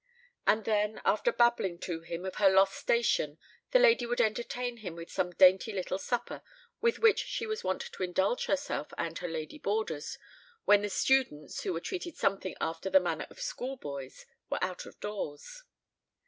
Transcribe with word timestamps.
And 0.47 0.65
then, 0.65 0.99
after 1.05 1.31
babbling 1.31 1.77
to 1.81 1.99
him 2.01 2.25
of 2.25 2.37
her 2.37 2.49
lost 2.49 2.73
station, 2.73 3.37
the 3.69 3.77
lady 3.77 4.07
would 4.07 4.19
entertain 4.19 4.77
him 4.77 4.95
with 4.95 5.11
some 5.11 5.29
dainty 5.29 5.71
little 5.71 5.99
supper 5.99 6.41
with 6.81 6.97
which 6.97 7.19
she 7.19 7.45
was 7.45 7.63
wont 7.63 7.81
to 7.83 8.01
indulge 8.01 8.47
herself 8.47 8.91
and 8.97 9.19
her 9.19 9.27
lady 9.27 9.59
boarders, 9.59 10.17
when 10.65 10.81
the 10.81 10.89
students 10.89 11.61
who 11.61 11.71
were 11.71 11.79
treated 11.81 12.17
something 12.17 12.55
after 12.59 12.89
the 12.89 12.99
manner 12.99 13.27
of 13.29 13.39
school 13.39 13.77
boys 13.77 14.25
were 14.49 14.63
out 14.63 14.87
of 14.87 14.99
doors. 15.01 15.65